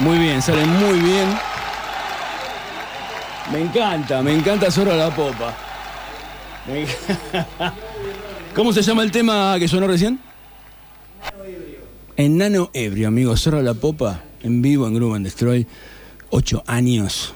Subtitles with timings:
[0.00, 1.26] Muy bien, salen muy bien.
[3.52, 5.54] Me encanta, me encanta Zorro a la popa.
[8.54, 10.18] ¿Cómo se llama el tema que sonó recién?
[12.16, 13.36] Enano ebrio, amigo.
[13.36, 15.66] Zorro la popa, en vivo en Groove and Destroy.
[16.30, 17.32] Ocho años.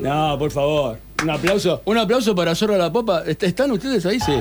[0.00, 0.98] No, por favor.
[1.22, 1.80] Un aplauso.
[1.84, 3.22] Un aplauso para Zorro la popa.
[3.24, 4.18] ¿Están ustedes ahí?
[4.20, 4.34] Sí.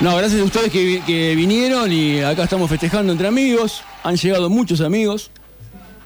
[0.00, 3.82] No, gracias a ustedes que, vinieron y acá estamos festejando entre amigos.
[4.02, 5.30] Han llegado muchos amigos.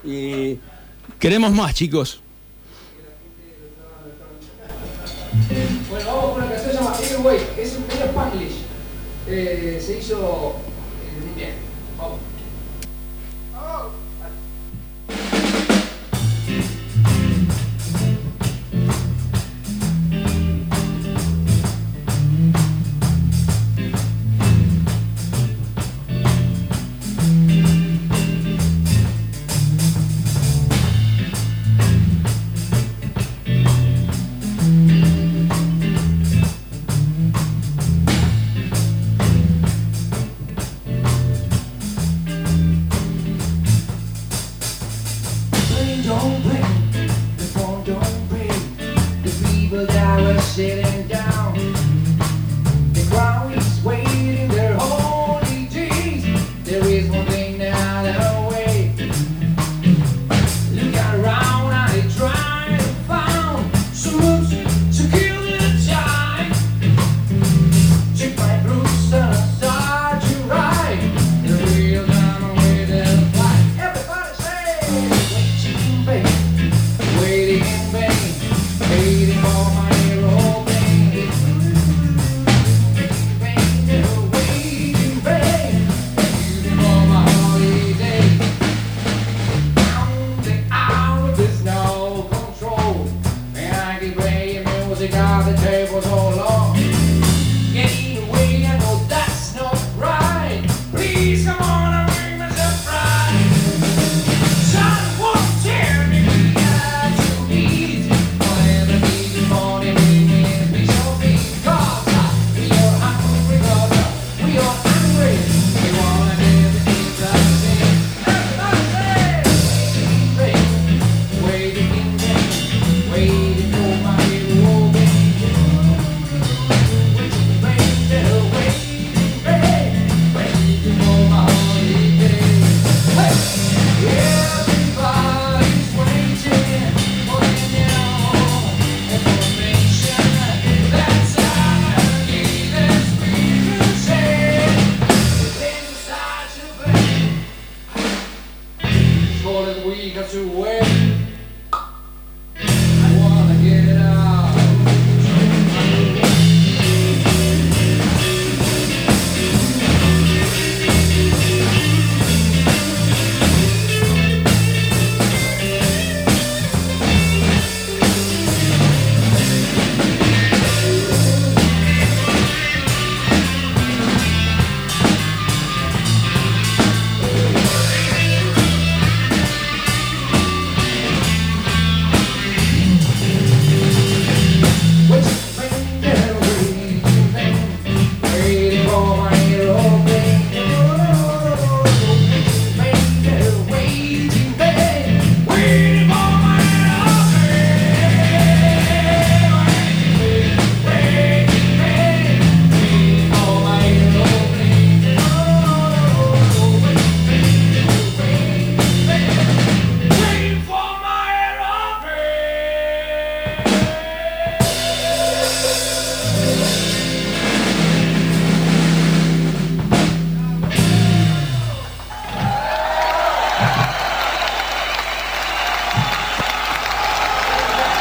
[0.05, 0.58] Y
[1.19, 2.20] queremos más, chicos.
[5.90, 8.52] Bueno, vamos con una canción llamada Everway, es medio Spanglish.
[9.26, 10.56] Eh, se hizo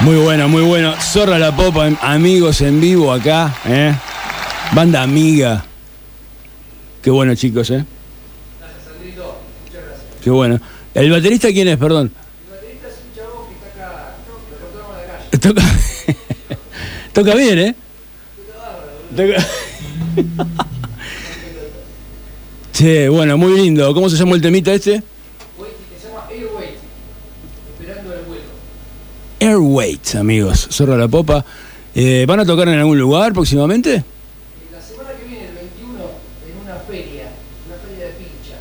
[0.02, 0.94] Muy bueno, muy bueno.
[1.02, 3.94] Zorra la Popa, em- amigos en vivo acá, ¿eh?
[4.74, 5.66] Banda amiga.
[7.02, 7.84] Qué bueno, chicos, ¿eh?
[8.60, 9.40] Gracias, Sandrito.
[9.66, 10.06] Muchas gracias.
[10.24, 10.60] Qué bueno.
[10.94, 12.12] ¿El baterista quién es, perdón?
[12.14, 14.16] El baterista es un chabón que está acá.
[14.28, 14.34] Lo
[14.70, 15.38] cortamos de la calle.
[15.40, 15.64] Toca,
[17.14, 17.76] Toca bien, ¿eh?
[19.16, 19.46] Toca-
[22.74, 23.92] Che, bueno, muy lindo.
[23.96, 25.02] ¿Cómo se llama el temita este?
[29.48, 30.68] Airweight, amigos.
[30.70, 31.44] Zorra la Popa.
[31.96, 34.04] Eh, ¿Van a tocar en algún lugar próximamente?
[34.74, 35.94] La semana que viene, el 21,
[36.46, 37.30] en una feria.
[37.66, 38.58] Una feria de pincha.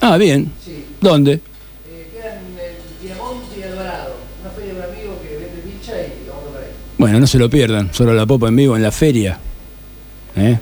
[0.00, 0.52] Ah, bien.
[0.64, 0.84] Sí.
[1.00, 1.32] ¿Dónde?
[1.32, 4.14] Eh, queda en el Diamante y Alvarado.
[4.40, 6.70] Una feria de un amigo que vende pincha y vamos a tocar ahí.
[6.96, 7.90] Bueno, no se lo pierdan.
[7.92, 9.38] Zorra la Popa en vivo en la feria.
[10.36, 10.58] ¿Eh?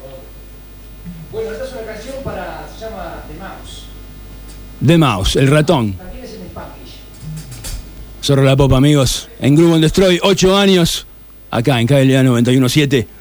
[1.30, 2.66] Bueno, esta es una canción para.
[2.74, 3.84] se llama The Mouse.
[4.84, 6.07] The Mouse, el ratón.
[8.22, 9.28] Zorro la Popa, amigos.
[9.40, 11.06] En Groove on Destroy, 8 años.
[11.50, 13.17] Acá en KLA 917.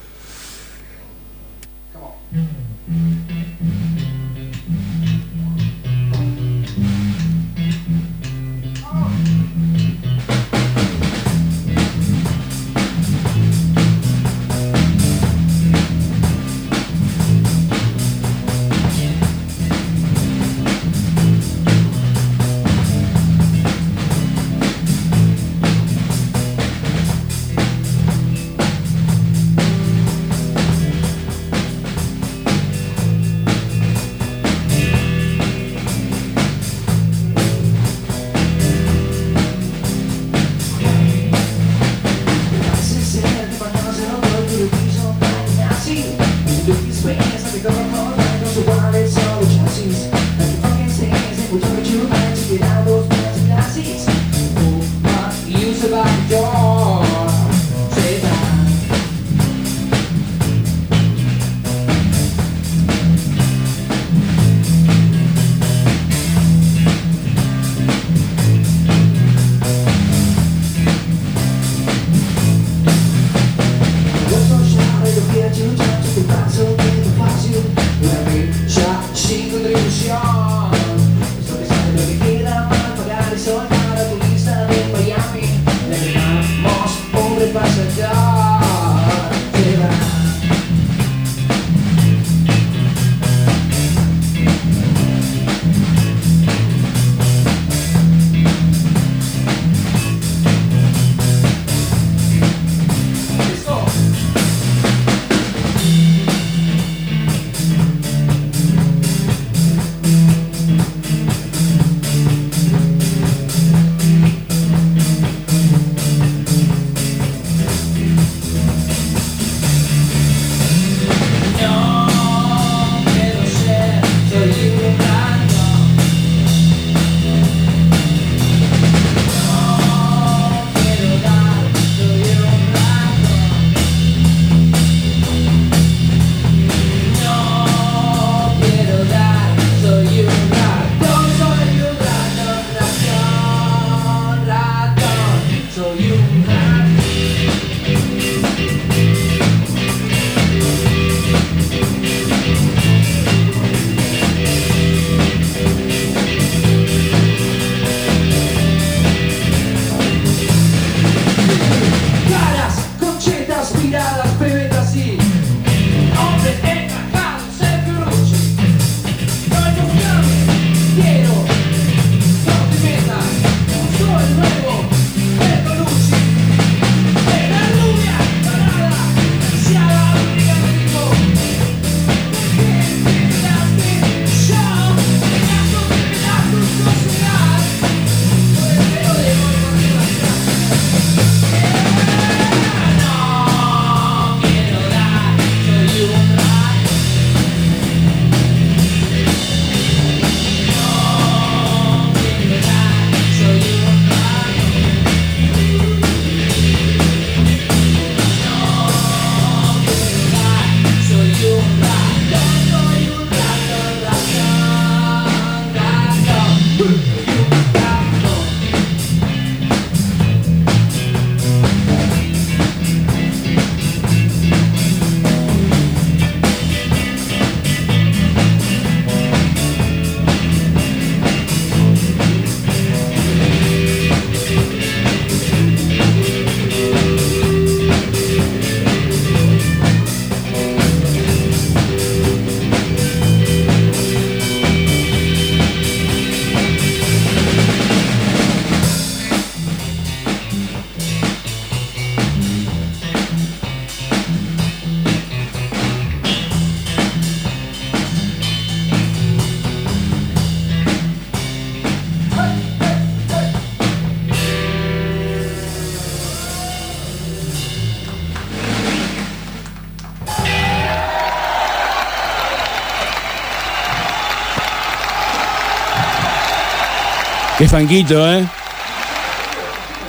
[277.70, 278.48] Fanquito, ¿eh?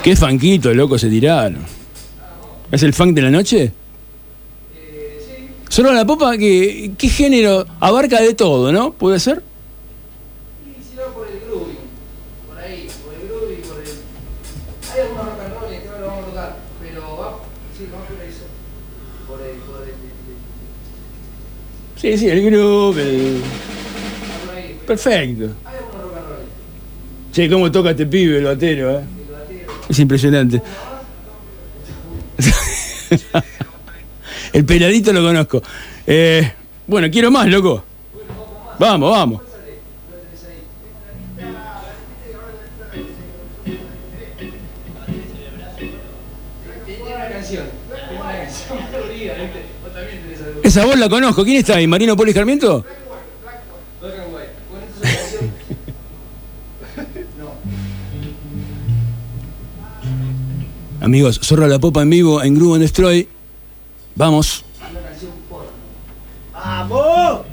[0.01, 1.57] Qué fanquito, loco, se tiraron.
[2.71, 3.73] ¿Es el funk de la noche?
[5.67, 7.65] Solo la popa, que, ¿qué género?
[7.79, 8.93] Abarca de todo, ¿no?
[8.93, 9.43] ¿Puede ser?
[10.65, 10.97] Y si
[22.07, 23.41] el sí, el, Sí, sí, groove.
[24.87, 25.53] Perfecto.
[25.65, 26.45] Hay algunos rock and roll,
[27.31, 29.03] Che, cómo toca este pibe, el batero, ¿eh?
[29.87, 30.61] Es impresionante.
[34.53, 35.61] el peladito lo conozco.
[36.05, 36.51] Eh,
[36.87, 37.83] bueno, quiero más, loco.
[38.79, 39.41] Vamos, vamos.
[50.63, 51.43] Esa voz la conozco.
[51.43, 51.87] ¿Quién está ahí?
[51.87, 52.85] ¿Marino Poli Sarmiento?
[61.01, 63.27] Amigos, Zorra la Popa en vivo en and Destroy.
[64.15, 64.65] Vamos.
[66.53, 67.48] ¡Vamos!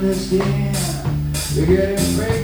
[0.00, 0.72] this year.
[1.54, 2.39] You're getting crazy.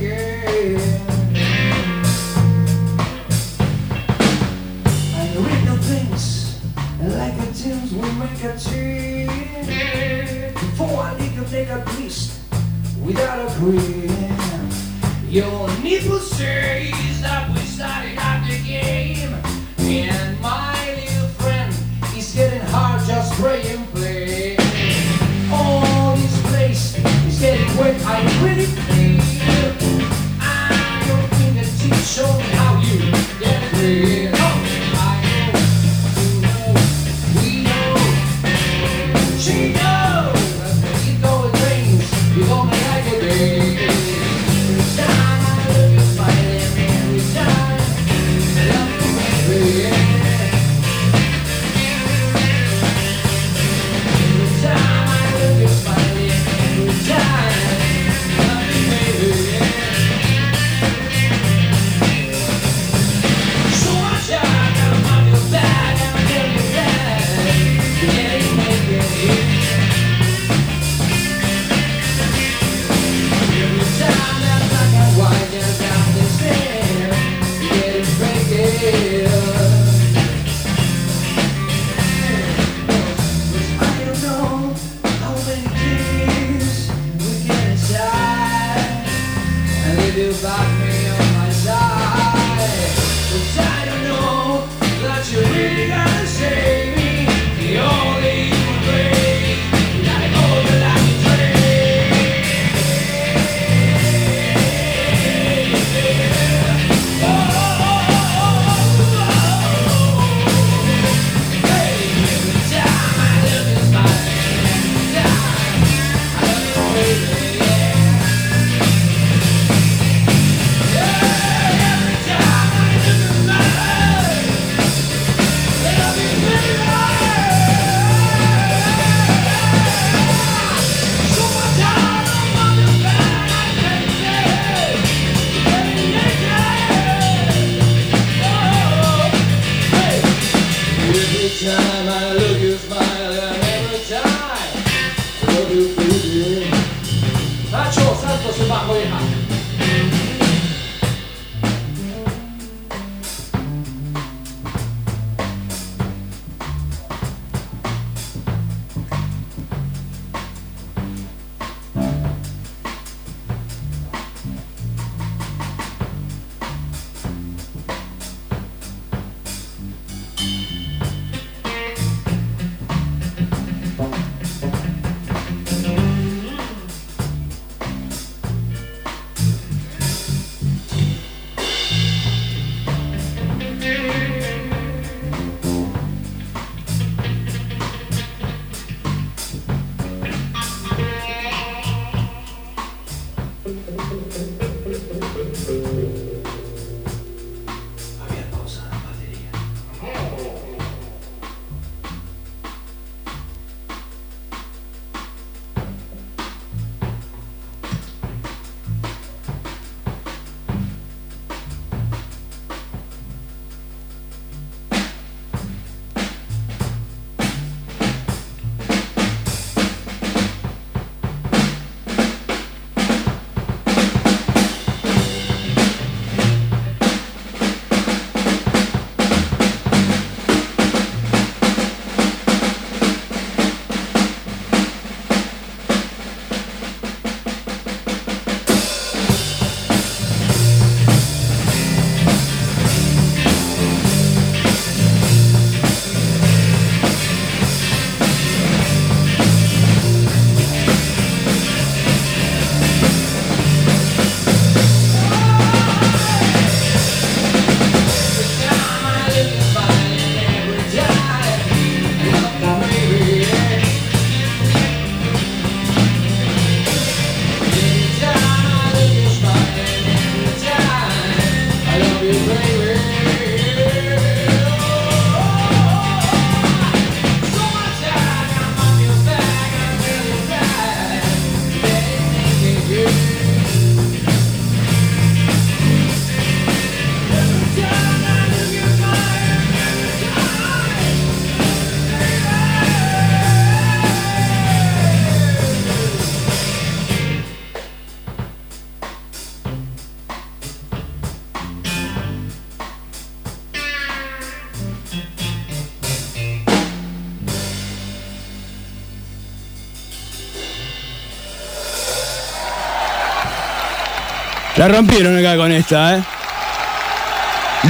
[314.86, 316.22] La rompieron acá con esta, ¿eh?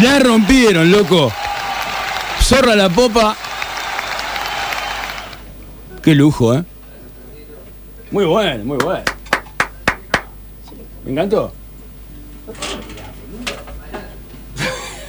[0.02, 1.30] La rompieron, loco.
[2.40, 3.36] Zorra la popa.
[6.02, 6.64] Qué lujo, ¿eh?
[8.10, 9.04] Muy bueno, muy bueno.
[11.04, 11.52] Me encantó.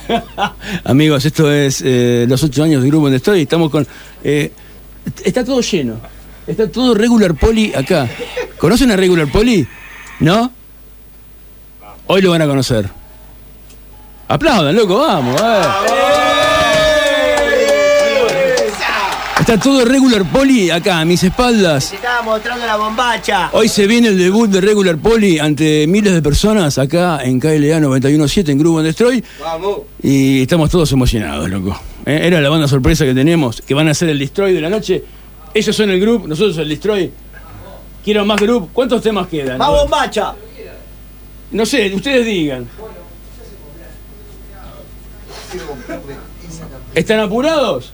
[0.83, 3.43] Amigos, esto es eh, los ocho años del grupo donde estoy.
[3.43, 3.87] Estamos con.
[4.25, 4.51] eh,
[5.23, 6.01] está todo lleno.
[6.45, 8.09] Está todo regular poli acá.
[8.57, 9.65] ¿Conocen a regular poli?
[10.19, 10.56] ¿No?
[12.07, 12.89] Hoy lo van a conocer.
[14.29, 15.41] Aplaudan, loco, vamos.
[19.39, 21.93] Está todo regular poli acá, a mis espaldas.
[21.93, 23.49] Estaba mostrando la bombacha.
[23.53, 27.79] Hoy se viene el debut de Regular Poli ante miles de personas acá en KLA
[27.79, 29.23] 917 en Grupo Destroy.
[29.39, 29.81] Vamos.
[30.03, 31.79] Y estamos todos emocionados, loco.
[32.05, 34.69] Eh, Era la banda sorpresa que tenemos, que van a ser el Destroy de la
[34.69, 35.01] noche.
[35.53, 37.09] Ellos son el grupo, nosotros el Destroy.
[38.03, 38.69] Quiero más grupo.
[38.73, 39.57] ¿Cuántos temas quedan?
[39.59, 40.33] ¡Más bombacha!
[41.51, 42.69] No sé, ustedes digan.
[46.93, 47.93] ¿Están apurados?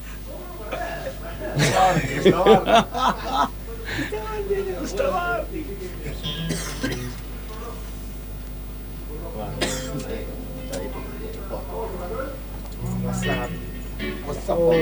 [14.47, 14.73] Oh,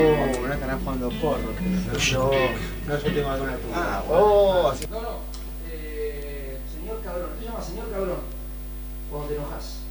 [0.48, 1.40] no estarán jugando porro.
[2.14, 2.32] No,
[2.88, 4.74] no, yo tengo alguna Ah, oh.
[4.90, 5.10] No, no.
[6.74, 7.30] Señor cabrón.
[7.40, 8.41] ¿Qué llama señor cabrón?
[9.42, 9.91] を発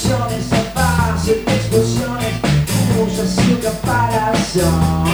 [0.00, 2.34] discusiones, a base de explosiones,
[2.96, 5.09] mucha su comparación.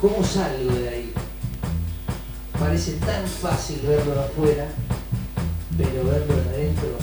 [0.00, 1.12] ¿Cómo salgo de ahí?
[2.56, 4.68] Parece tan fácil verlo de afuera,
[5.76, 6.94] pero verlo de adentro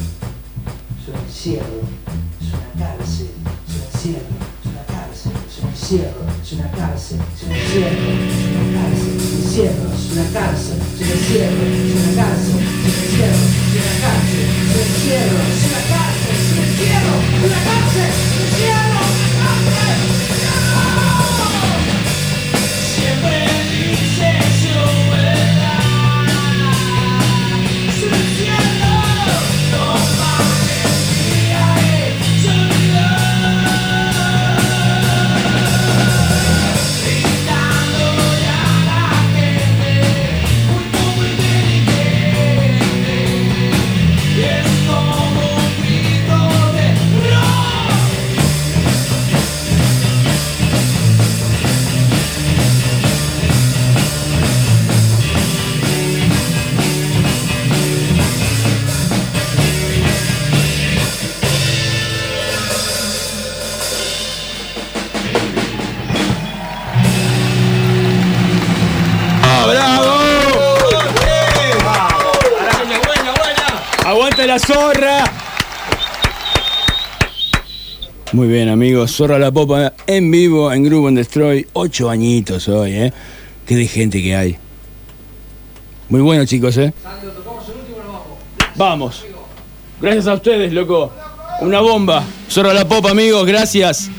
[0.96, 1.84] es un encierro,
[2.40, 3.32] es una cárcel,
[3.68, 8.16] es un encierro, es una cárcel, es un encierro, es una cárcel, es un encierro,
[8.16, 12.56] es una cárcel, es un encierro, es una cárcel, es un encierro, es una cárcel,
[12.56, 17.12] es un encierro, es una cárcel, es un encierro, es una cárcel, es un encierro,
[17.44, 18.35] una cárcel,
[74.60, 75.24] zorra!
[78.32, 79.16] Muy bien, amigos.
[79.16, 81.68] Zorra la Popa en vivo en Grupo en Destroy.
[81.74, 83.14] Ocho añitos hoy, ¿eh?
[83.66, 84.58] Qué de gente que hay.
[86.10, 86.94] Muy bueno, chicos, ¿eh?
[88.76, 89.26] Vamos.
[90.02, 91.12] Gracias a ustedes, loco.
[91.62, 92.24] Una bomba.
[92.50, 93.46] Zorra la Popa, amigos.
[93.46, 94.10] Gracias.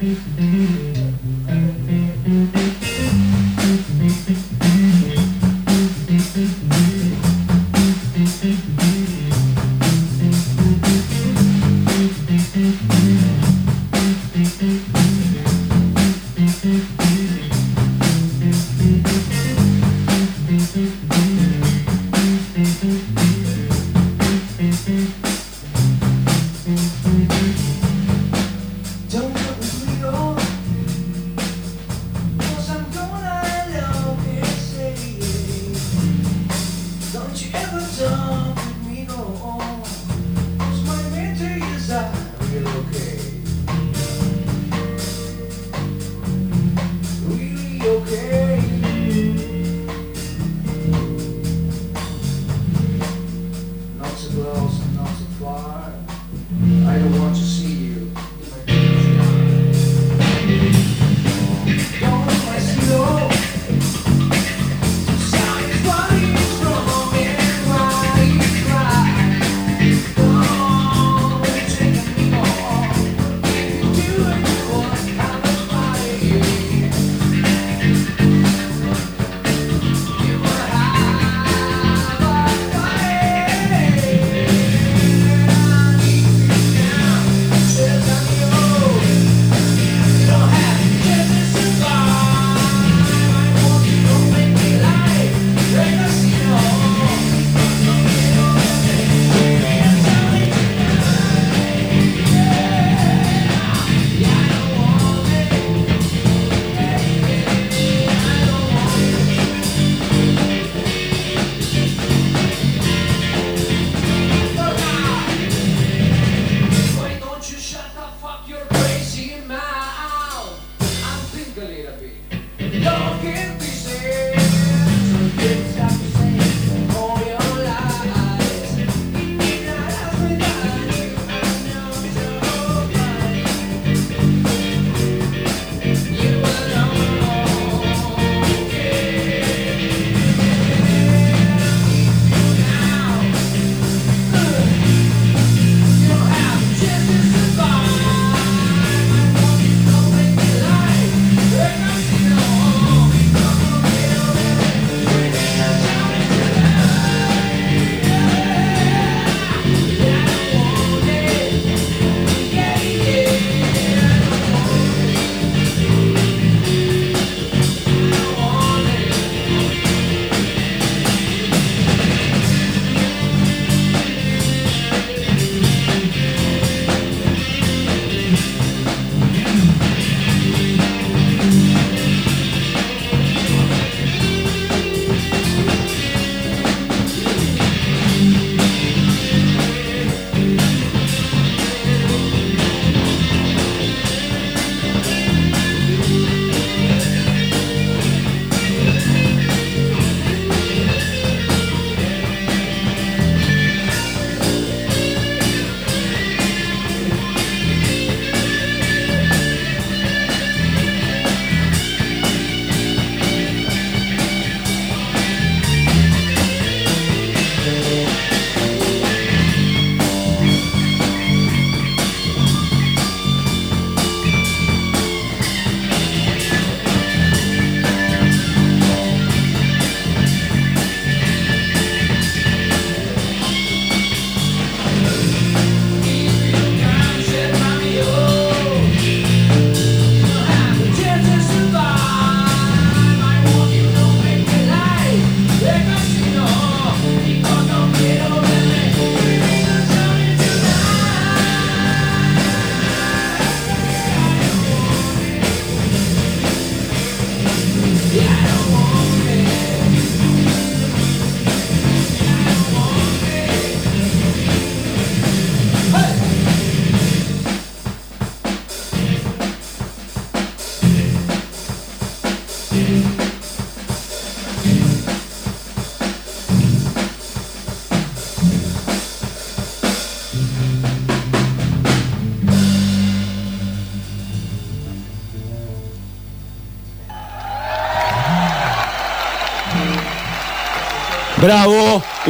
[0.00, 0.35] Este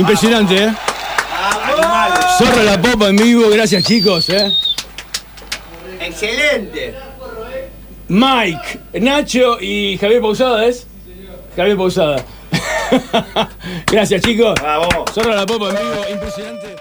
[0.07, 0.73] impresionante, ¿eh?
[2.39, 4.53] Zorra la popa en vivo, gracias chicos, ¿eh?
[6.01, 6.95] Excelente.
[8.07, 10.87] Mike, Nacho y Javier Pausada, ¿es?
[11.57, 12.25] Javier Pausada.
[13.91, 14.55] gracias chicos.
[14.63, 15.05] Bravo.
[15.13, 16.76] Zorra la popa en vivo, impresionante.